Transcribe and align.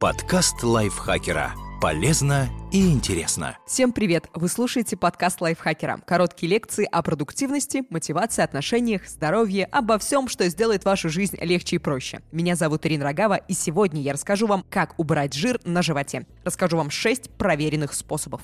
Подкаст 0.00 0.62
лайфхакера. 0.62 1.52
Полезно 1.78 2.48
и 2.72 2.90
интересно. 2.90 3.58
Всем 3.66 3.92
привет! 3.92 4.30
Вы 4.32 4.48
слушаете 4.48 4.96
подкаст 4.96 5.42
лайфхакера. 5.42 6.00
Короткие 6.06 6.48
лекции 6.48 6.88
о 6.90 7.02
продуктивности, 7.02 7.82
мотивации, 7.90 8.40
отношениях, 8.40 9.06
здоровье, 9.06 9.66
обо 9.66 9.98
всем, 9.98 10.28
что 10.28 10.48
сделает 10.48 10.86
вашу 10.86 11.10
жизнь 11.10 11.36
легче 11.42 11.76
и 11.76 11.78
проще. 11.78 12.22
Меня 12.32 12.56
зовут 12.56 12.86
Ирина 12.86 13.04
Рогава, 13.04 13.34
и 13.34 13.52
сегодня 13.52 14.00
я 14.00 14.14
расскажу 14.14 14.46
вам, 14.46 14.64
как 14.70 14.98
убрать 14.98 15.34
жир 15.34 15.60
на 15.64 15.82
животе. 15.82 16.24
Расскажу 16.44 16.78
вам 16.78 16.88
6 16.88 17.32
проверенных 17.32 17.92
способов. 17.92 18.40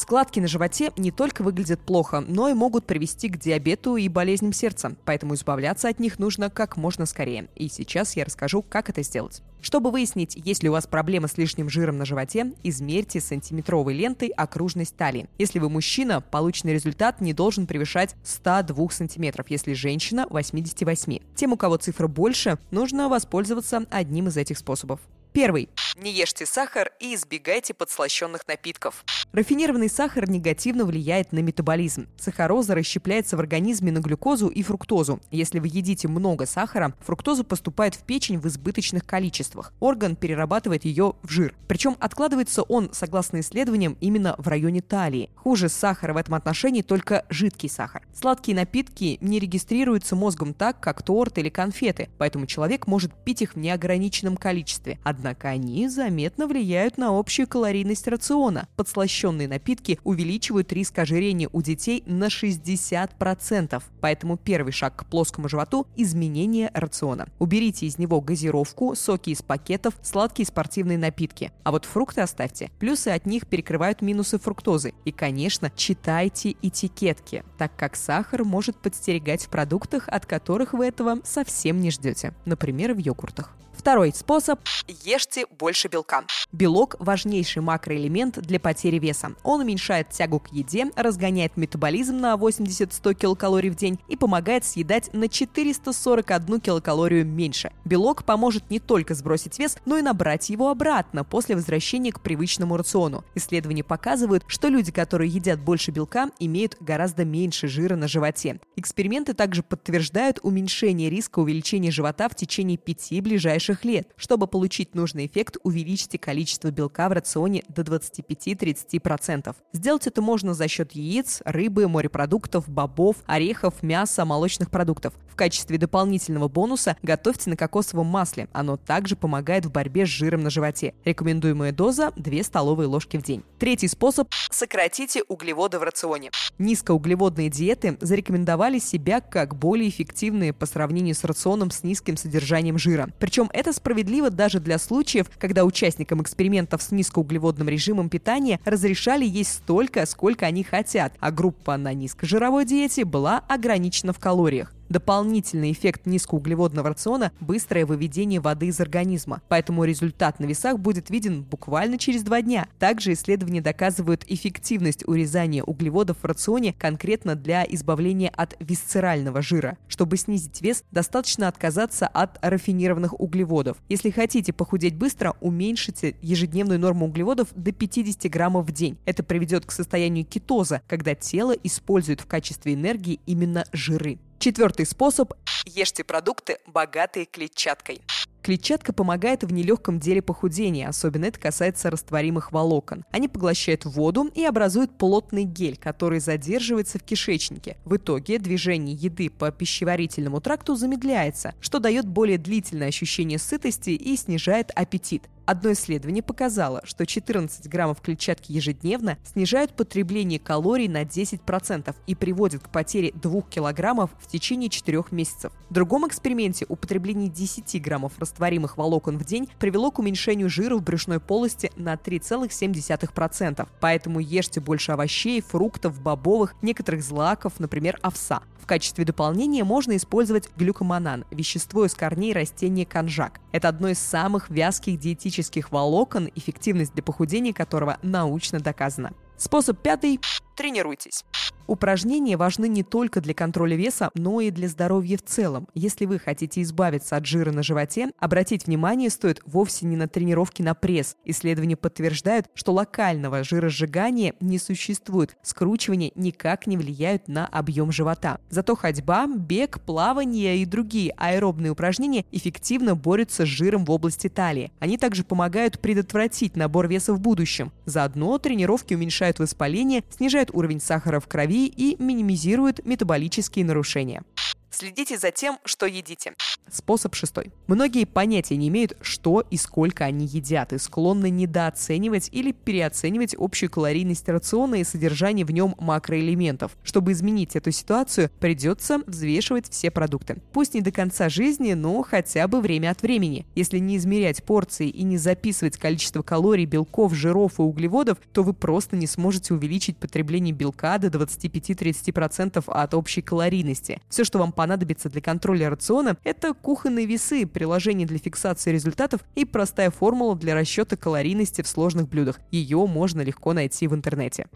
Складки 0.00 0.40
на 0.40 0.46
животе 0.46 0.92
не 0.96 1.10
только 1.10 1.42
выглядят 1.42 1.78
плохо, 1.78 2.24
но 2.26 2.48
и 2.48 2.54
могут 2.54 2.86
привести 2.86 3.28
к 3.28 3.38
диабету 3.38 3.96
и 3.96 4.08
болезням 4.08 4.54
сердца, 4.54 4.96
поэтому 5.04 5.34
избавляться 5.34 5.90
от 5.90 6.00
них 6.00 6.18
нужно 6.18 6.48
как 6.48 6.78
можно 6.78 7.04
скорее. 7.04 7.48
И 7.54 7.68
сейчас 7.68 8.16
я 8.16 8.24
расскажу, 8.24 8.62
как 8.62 8.88
это 8.88 9.02
сделать. 9.02 9.42
Чтобы 9.60 9.90
выяснить, 9.90 10.40
есть 10.42 10.62
ли 10.62 10.70
у 10.70 10.72
вас 10.72 10.86
проблема 10.86 11.28
с 11.28 11.36
лишним 11.36 11.68
жиром 11.68 11.98
на 11.98 12.06
животе, 12.06 12.54
измерьте 12.62 13.20
сантиметровой 13.20 13.92
лентой 13.92 14.28
окружность 14.28 14.96
талии. 14.96 15.28
Если 15.36 15.58
вы 15.58 15.68
мужчина, 15.68 16.22
полученный 16.22 16.72
результат 16.72 17.20
не 17.20 17.34
должен 17.34 17.66
превышать 17.66 18.16
102 18.24 18.88
сантиметров, 18.88 19.50
если 19.50 19.74
женщина– 19.74 20.26
88. 20.30 21.18
Тем, 21.34 21.52
у 21.52 21.58
кого 21.58 21.76
цифра 21.76 22.06
больше, 22.06 22.58
нужно 22.70 23.10
воспользоваться 23.10 23.84
одним 23.90 24.28
из 24.28 24.38
этих 24.38 24.56
способов. 24.56 25.00
Первый. 25.32 25.68
Не 25.96 26.12
ешьте 26.12 26.44
сахар 26.44 26.90
и 26.98 27.14
избегайте 27.14 27.72
подслащенных 27.72 28.48
напитков. 28.48 29.04
Рафинированный 29.32 29.88
сахар 29.88 30.28
негативно 30.28 30.84
влияет 30.84 31.32
на 31.32 31.38
метаболизм. 31.38 32.08
Сахароза 32.18 32.74
расщепляется 32.74 33.36
в 33.36 33.40
организме 33.40 33.92
на 33.92 33.98
глюкозу 33.98 34.48
и 34.48 34.62
фруктозу. 34.62 35.20
Если 35.30 35.60
вы 35.60 35.68
едите 35.68 36.08
много 36.08 36.46
сахара, 36.46 36.94
фруктоза 37.00 37.44
поступает 37.44 37.94
в 37.94 38.02
печень 38.02 38.40
в 38.40 38.46
избыточных 38.48 39.06
количествах. 39.06 39.72
Орган 39.78 40.16
перерабатывает 40.16 40.84
ее 40.84 41.14
в 41.22 41.30
жир. 41.30 41.54
Причем 41.68 41.96
откладывается 42.00 42.62
он, 42.62 42.90
согласно 42.92 43.38
исследованиям, 43.38 43.96
именно 44.00 44.34
в 44.38 44.48
районе 44.48 44.80
талии. 44.80 45.30
Хуже 45.36 45.68
сахара 45.68 46.12
в 46.12 46.16
этом 46.16 46.34
отношении 46.34 46.82
только 46.82 47.24
жидкий 47.28 47.68
сахар. 47.68 48.02
Сладкие 48.12 48.56
напитки 48.56 49.18
не 49.20 49.38
регистрируются 49.38 50.16
мозгом 50.16 50.54
так, 50.54 50.80
как 50.80 51.02
торт 51.02 51.38
или 51.38 51.50
конфеты, 51.50 52.08
поэтому 52.18 52.46
человек 52.46 52.88
может 52.88 53.12
пить 53.24 53.42
их 53.42 53.54
в 53.54 53.58
неограниченном 53.58 54.36
количестве. 54.36 54.98
Однако 55.04 55.19
они 55.26 55.88
заметно 55.88 56.46
влияют 56.46 56.98
на 56.98 57.18
общую 57.18 57.46
калорийность 57.46 58.08
рациона. 58.08 58.68
Подслащенные 58.76 59.48
напитки 59.48 59.98
увеличивают 60.04 60.72
риск 60.72 60.98
ожирения 60.98 61.48
у 61.52 61.62
детей 61.62 62.02
на 62.06 62.26
60%. 62.26 63.82
Поэтому 64.00 64.36
первый 64.36 64.72
шаг 64.72 64.96
к 64.96 65.04
плоскому 65.06 65.48
животу– 65.48 65.86
изменение 65.96 66.70
рациона. 66.74 67.28
Уберите 67.38 67.86
из 67.86 67.98
него 67.98 68.20
газировку, 68.20 68.94
соки 68.94 69.30
из 69.30 69.42
пакетов, 69.42 69.94
сладкие 70.02 70.46
спортивные 70.46 70.98
напитки. 70.98 71.52
А 71.64 71.70
вот 71.70 71.84
фрукты 71.84 72.20
оставьте. 72.20 72.70
Плюсы 72.78 73.08
от 73.08 73.26
них 73.26 73.46
перекрывают 73.46 74.02
минусы 74.02 74.38
фруктозы. 74.38 74.94
И, 75.04 75.12
конечно, 75.12 75.70
читайте 75.74 76.56
этикетки, 76.62 77.44
так 77.58 77.74
как 77.76 77.96
сахар 77.96 78.44
может 78.44 78.76
подстерегать 78.76 79.44
в 79.44 79.48
продуктах, 79.48 80.08
от 80.08 80.26
которых 80.26 80.72
вы 80.72 80.86
этого 80.86 81.18
совсем 81.24 81.80
не 81.80 81.90
ждете. 81.90 82.34
Например, 82.44 82.94
в 82.94 82.98
йогуртах. 82.98 83.54
Второй 83.80 84.12
способ– 84.12 84.60
ешьте 84.88 85.46
больше 85.58 85.88
белка. 85.88 86.24
Белок– 86.52 86.96
важнейший 86.98 87.62
макроэлемент 87.62 88.38
для 88.38 88.60
потери 88.60 88.98
веса. 88.98 89.34
Он 89.42 89.62
уменьшает 89.62 90.10
тягу 90.10 90.38
к 90.38 90.48
еде, 90.52 90.90
разгоняет 90.96 91.56
метаболизм 91.56 92.18
на 92.18 92.34
80-100 92.34 93.14
килокалорий 93.14 93.70
в 93.70 93.76
день 93.76 93.98
и 94.06 94.16
помогает 94.16 94.66
съедать 94.66 95.14
на 95.14 95.30
441 95.30 96.60
килокалорию 96.60 97.24
меньше. 97.24 97.72
Белок 97.86 98.24
поможет 98.24 98.68
не 98.68 98.80
только 98.80 99.14
сбросить 99.14 99.58
вес, 99.58 99.78
но 99.86 99.96
и 99.96 100.02
набрать 100.02 100.50
его 100.50 100.68
обратно 100.68 101.24
после 101.24 101.54
возвращения 101.54 102.12
к 102.12 102.20
привычному 102.20 102.76
рациону. 102.76 103.24
Исследования 103.34 103.82
показывают, 103.82 104.44
что 104.46 104.68
люди, 104.68 104.92
которые 104.92 105.30
едят 105.30 105.58
больше 105.58 105.90
белка, 105.90 106.28
имеют 106.38 106.76
гораздо 106.80 107.24
меньше 107.24 107.66
жира 107.66 107.96
на 107.96 108.08
животе. 108.08 108.60
Эксперименты 108.76 109.32
также 109.32 109.62
подтверждают 109.62 110.38
уменьшение 110.42 111.08
риска 111.08 111.38
увеличения 111.38 111.90
живота 111.90 112.28
в 112.28 112.34
течение 112.34 112.76
пяти 112.76 113.22
ближайших 113.22 113.69
ближайших 113.70 113.84
лет. 113.84 114.08
Чтобы 114.16 114.46
получить 114.46 114.94
нужный 114.94 115.26
эффект, 115.26 115.56
увеличьте 115.62 116.18
количество 116.18 116.70
белка 116.70 117.08
в 117.08 117.12
рационе 117.12 117.62
до 117.68 117.82
25-30%. 117.82 119.54
Сделать 119.72 120.06
это 120.06 120.22
можно 120.22 120.54
за 120.54 120.68
счет 120.68 120.92
яиц, 120.92 121.42
рыбы, 121.44 121.88
морепродуктов, 121.88 122.68
бобов, 122.68 123.16
орехов, 123.26 123.82
мяса, 123.82 124.24
молочных 124.24 124.70
продуктов. 124.70 125.14
В 125.28 125.36
качестве 125.36 125.78
дополнительного 125.78 126.48
бонуса 126.48 126.96
готовьте 127.02 127.50
на 127.50 127.56
кокосовом 127.56 128.06
масле. 128.06 128.48
Оно 128.52 128.76
также 128.76 129.16
помогает 129.16 129.64
в 129.64 129.72
борьбе 129.72 130.04
с 130.04 130.08
жиром 130.08 130.42
на 130.42 130.50
животе. 130.50 130.94
Рекомендуемая 131.04 131.72
доза– 131.72 132.12
2 132.16 132.42
столовые 132.42 132.88
ложки 132.88 133.16
в 133.16 133.22
день. 133.22 133.42
Третий 133.58 133.88
способ– 133.88 134.28
сократите 134.50 135.22
углеводы 135.28 135.78
в 135.78 135.82
рационе. 135.82 136.30
Низкоуглеводные 136.58 137.48
диеты 137.48 137.96
зарекомендовали 138.00 138.78
себя 138.78 139.20
как 139.20 139.54
более 139.56 139.88
эффективные 139.88 140.52
по 140.52 140.66
сравнению 140.66 141.14
с 141.14 141.24
рационом 141.24 141.70
с 141.70 141.82
низким 141.82 142.16
содержанием 142.16 142.76
жира. 142.78 143.08
Причем 143.18 143.48
это 143.60 143.72
справедливо 143.74 144.30
даже 144.30 144.58
для 144.58 144.78
случаев, 144.78 145.30
когда 145.38 145.64
участникам 145.64 146.22
экспериментов 146.22 146.82
с 146.82 146.90
низкоуглеводным 146.90 147.68
режимом 147.68 148.08
питания 148.08 148.58
разрешали 148.64 149.26
есть 149.26 149.52
столько, 149.52 150.04
сколько 150.06 150.46
они 150.46 150.64
хотят, 150.64 151.12
а 151.20 151.30
группа 151.30 151.76
на 151.76 151.92
низкожировой 151.92 152.64
диете 152.64 153.04
была 153.04 153.44
ограничена 153.48 154.12
в 154.12 154.18
калориях. 154.18 154.72
Дополнительный 154.90 155.70
эффект 155.70 156.04
низкоуглеводного 156.06 156.88
рациона– 156.88 157.30
быстрое 157.40 157.86
выведение 157.86 158.40
воды 158.40 158.66
из 158.66 158.80
организма, 158.80 159.40
поэтому 159.48 159.84
результат 159.84 160.40
на 160.40 160.46
весах 160.46 160.80
будет 160.80 161.10
виден 161.10 161.44
буквально 161.44 161.96
через 161.96 162.24
два 162.24 162.42
дня. 162.42 162.66
Также 162.80 163.12
исследования 163.12 163.60
доказывают 163.60 164.24
эффективность 164.26 165.06
урезания 165.06 165.62
углеводов 165.62 166.16
в 166.20 166.24
рационе 166.24 166.72
конкретно 166.72 167.36
для 167.36 167.64
избавления 167.68 168.30
от 168.30 168.56
висцерального 168.58 169.42
жира. 169.42 169.78
Чтобы 169.86 170.16
снизить 170.16 170.60
вес, 170.60 170.82
достаточно 170.90 171.46
отказаться 171.46 172.08
от 172.08 172.44
рафинированных 172.44 173.20
углеводов. 173.20 173.76
Если 173.88 174.10
хотите 174.10 174.52
похудеть 174.52 174.96
быстро, 174.96 175.36
уменьшите 175.40 176.16
ежедневную 176.20 176.80
норму 176.80 177.06
углеводов 177.06 177.46
до 177.54 177.70
50 177.70 178.28
граммов 178.28 178.66
в 178.66 178.72
день. 178.72 178.98
Это 179.04 179.22
приведет 179.22 179.66
к 179.66 179.70
состоянию 179.70 180.24
кетоза, 180.24 180.82
когда 180.88 181.14
тело 181.14 181.52
использует 181.52 182.20
в 182.20 182.26
качестве 182.26 182.74
энергии 182.74 183.20
именно 183.24 183.64
жиры. 183.72 184.18
Четвертый 184.40 184.86
способ– 184.86 185.34
ешьте 185.66 186.02
продукты, 186.02 186.56
богатые 186.66 187.26
клетчаткой. 187.26 188.00
Клетчатка 188.40 188.94
помогает 188.94 189.44
в 189.44 189.52
нелегком 189.52 190.00
деле 190.00 190.22
похудения, 190.22 190.88
особенно 190.88 191.26
это 191.26 191.38
касается 191.38 191.90
растворимых 191.90 192.50
волокон. 192.50 193.04
Они 193.12 193.28
поглощают 193.28 193.84
воду 193.84 194.30
и 194.34 194.42
образуют 194.46 194.96
плотный 194.96 195.44
гель, 195.44 195.76
который 195.76 196.20
задерживается 196.20 196.98
в 196.98 197.02
кишечнике. 197.02 197.76
В 197.84 197.96
итоге 197.96 198.38
движение 198.38 198.96
еды 198.96 199.28
по 199.28 199.52
пищеварительному 199.52 200.40
тракту 200.40 200.74
замедляется, 200.74 201.54
что 201.60 201.78
дает 201.78 202.08
более 202.08 202.38
длительное 202.38 202.88
ощущение 202.88 203.38
сытости 203.38 203.90
и 203.90 204.16
снижает 204.16 204.70
аппетит. 204.74 205.28
Одно 205.46 205.72
исследование 205.72 206.22
показало, 206.22 206.80
что 206.84 207.06
14 207.06 207.68
граммов 207.68 208.00
клетчатки 208.00 208.52
ежедневно 208.52 209.18
снижают 209.24 209.74
потребление 209.74 210.38
калорий 210.38 210.86
на 210.86 211.02
10% 211.02 211.94
и 212.06 212.14
приводят 212.14 212.62
к 212.62 212.68
потере 212.68 213.12
2 213.14 213.42
килограммов 213.42 214.10
в 214.20 214.28
течение 214.28 214.68
4 214.68 215.04
месяцев. 215.10 215.52
В 215.68 215.72
другом 215.72 216.06
эксперименте 216.06 216.66
употребление 216.68 217.28
10 217.28 217.80
граммов 217.82 218.18
растворимых 218.18 218.76
волокон 218.76 219.18
в 219.18 219.24
день 219.24 219.48
привело 219.58 219.90
к 219.90 219.98
уменьшению 219.98 220.48
жира 220.48 220.76
в 220.76 220.82
брюшной 220.82 221.20
полости 221.20 221.72
на 221.76 221.94
3,7%. 221.94 223.68
Поэтому 223.80 224.20
ешьте 224.20 224.60
больше 224.60 224.92
овощей, 224.92 225.40
фруктов, 225.40 226.00
бобовых, 226.00 226.54
некоторых 226.62 227.02
злаков, 227.02 227.58
например, 227.58 227.98
овса. 228.02 228.42
В 228.60 228.66
качестве 228.66 229.04
дополнения 229.04 229.64
можно 229.64 229.96
использовать 229.96 230.48
глюкоманан– 230.56 231.24
вещество 231.30 231.86
из 231.86 231.94
корней 231.94 232.32
растения 232.32 232.84
конжак. 232.84 233.40
Это 233.52 233.68
одно 233.68 233.88
из 233.88 233.98
самых 233.98 234.48
вязких 234.50 234.98
диетических 235.00 235.29
волокон, 235.70 236.28
эффективность 236.34 236.94
для 236.94 237.02
похудения 237.02 237.52
которого 237.52 237.98
научно 238.02 238.60
доказана. 238.60 239.12
Способ 239.36 239.78
пятый– 239.78 240.20
тренируйтесь. 240.60 241.24
Упражнения 241.70 242.36
важны 242.36 242.66
не 242.66 242.82
только 242.82 243.20
для 243.20 243.32
контроля 243.32 243.76
веса, 243.76 244.10
но 244.14 244.40
и 244.40 244.50
для 244.50 244.66
здоровья 244.66 245.16
в 245.16 245.22
целом. 245.22 245.68
Если 245.72 246.04
вы 246.04 246.18
хотите 246.18 246.62
избавиться 246.62 247.16
от 247.16 247.24
жира 247.24 247.52
на 247.52 247.62
животе, 247.62 248.10
обратить 248.18 248.66
внимание 248.66 249.08
стоит 249.08 249.40
вовсе 249.46 249.86
не 249.86 249.96
на 249.96 250.08
тренировки 250.08 250.62
на 250.62 250.74
пресс. 250.74 251.14
Исследования 251.24 251.76
подтверждают, 251.76 252.46
что 252.54 252.72
локального 252.72 253.44
жиросжигания 253.44 254.34
не 254.40 254.58
существует. 254.58 255.36
Скручивания 255.42 256.10
никак 256.16 256.66
не 256.66 256.76
влияют 256.76 257.28
на 257.28 257.46
объем 257.46 257.92
живота. 257.92 258.40
Зато 258.50 258.74
ходьба, 258.74 259.28
бег, 259.28 259.80
плавание 259.80 260.58
и 260.58 260.64
другие 260.64 261.14
аэробные 261.16 261.70
упражнения 261.70 262.24
эффективно 262.32 262.96
борются 262.96 263.46
с 263.46 263.48
жиром 263.48 263.84
в 263.84 263.92
области 263.92 264.28
талии. 264.28 264.72
Они 264.80 264.98
также 264.98 265.22
помогают 265.22 265.78
предотвратить 265.78 266.56
набор 266.56 266.88
веса 266.88 267.14
в 267.14 267.20
будущем. 267.20 267.70
Заодно 267.84 268.36
тренировки 268.38 268.94
уменьшают 268.94 269.38
воспаление, 269.38 270.02
снижают 270.10 270.49
уровень 270.52 270.80
сахара 270.80 271.20
в 271.20 271.28
крови 271.28 271.66
и 271.66 271.96
минимизирует 272.02 272.84
метаболические 272.84 273.64
нарушения. 273.64 274.22
Следите 274.70 275.18
за 275.18 275.30
тем, 275.32 275.58
что 275.64 275.86
едите. 275.86 276.34
Способ 276.70 277.16
шестой. 277.16 277.50
Многие 277.66 278.04
понятия 278.04 278.56
не 278.56 278.68
имеют, 278.68 278.96
что 279.00 279.44
и 279.50 279.56
сколько 279.56 280.04
они 280.04 280.26
едят, 280.26 280.72
и 280.72 280.78
склонны 280.78 281.28
недооценивать 281.28 282.28
или 282.32 282.52
переоценивать 282.52 283.34
общую 283.36 283.70
калорийность 283.70 284.28
рациона 284.28 284.76
и 284.76 284.84
содержание 284.84 285.44
в 285.44 285.50
нем 285.50 285.74
макроэлементов. 285.78 286.76
Чтобы 286.84 287.12
изменить 287.12 287.56
эту 287.56 287.72
ситуацию, 287.72 288.30
придется 288.38 289.00
взвешивать 289.06 289.68
все 289.68 289.90
продукты. 289.90 290.40
Пусть 290.52 290.74
не 290.74 290.80
до 290.80 290.92
конца 290.92 291.28
жизни, 291.28 291.72
но 291.72 292.02
хотя 292.02 292.46
бы 292.46 292.60
время 292.60 292.90
от 292.90 293.02
времени. 293.02 293.46
Если 293.56 293.78
не 293.78 293.96
измерять 293.96 294.44
порции 294.44 294.88
и 294.88 295.02
не 295.02 295.18
записывать 295.18 295.76
количество 295.76 296.22
калорий, 296.22 296.66
белков, 296.66 297.14
жиров 297.14 297.58
и 297.58 297.62
углеводов, 297.62 298.18
то 298.32 298.44
вы 298.44 298.54
просто 298.54 298.94
не 298.94 299.08
сможете 299.08 299.54
увеличить 299.54 299.96
потребление 299.96 300.54
белка 300.54 300.98
до 300.98 301.08
25-30% 301.08 302.62
от 302.66 302.94
общей 302.94 303.22
калорийности. 303.22 304.00
Все, 304.08 304.22
что 304.22 304.38
вам 304.38 304.52
понадобится 304.60 305.08
для 305.08 305.22
контроля 305.22 305.70
рациона, 305.70 306.18
это 306.22 306.52
кухонные 306.52 307.06
весы, 307.06 307.46
приложение 307.46 308.06
для 308.06 308.18
фиксации 308.18 308.70
результатов 308.70 309.22
и 309.34 309.46
простая 309.46 309.90
формула 309.90 310.36
для 310.36 310.54
расчета 310.54 310.98
калорийности 310.98 311.62
в 311.62 311.66
сложных 311.66 312.10
блюдах. 312.10 312.38
Ее 312.50 312.86
можно 312.86 313.22
легко 313.22 313.54
найти 313.54 313.88
в 313.88 313.94
интернете. 313.94 314.48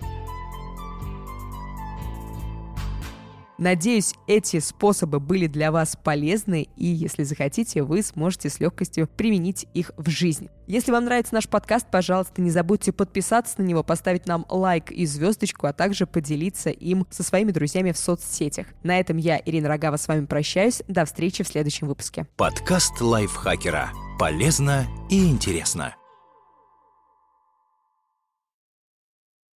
Надеюсь, 3.59 4.15
эти 4.27 4.59
способы 4.59 5.21
были 5.21 5.47
для 5.47 5.71
вас 5.71 5.97
полезны, 6.03 6.69
и 6.77 6.87
если 6.87 7.23
захотите, 7.23 7.83
вы 7.83 8.03
сможете 8.03 8.49
с 8.49 8.59
легкостью 8.59 9.09
применить 9.09 9.67
их 9.75 9.93
в 9.97 10.09
жизнь. 10.11 10.49
Если 10.67 10.91
вам 10.91 11.05
нравится 11.05 11.35
наш 11.35 11.49
подкаст, 11.49 11.87
пожалуйста, 11.91 12.41
не 12.43 12.51
забудьте 12.51 12.93
подписаться 12.93 13.61
на 13.61 13.65
него, 13.65 13.85
поставить 13.85 14.27
нам 14.27 14.45
лайк 14.49 14.91
и 14.91 15.07
звездочку, 15.07 15.67
а 15.67 15.73
также 15.73 16.07
поделиться 16.07 16.71
им 16.71 17.07
со 17.11 17.23
своими 17.23 17.53
друзьями 17.53 17.93
в 17.93 17.99
соцсетях. 17.99 18.67
На 18.83 18.99
этом 18.99 19.19
я, 19.19 19.41
Ирина 19.45 19.69
Рогава, 19.69 19.97
с 19.97 20.09
вами 20.09 20.27
прощаюсь. 20.27 20.83
До 20.89 21.05
встречи 21.05 21.45
в 21.45 21.49
следующем 21.49 21.87
выпуске. 21.87 22.27
Подкаст 22.37 23.01
лайфхакера. 23.01 23.91
Полезно 24.19 24.87
и 25.11 25.29
интересно. 25.29 25.95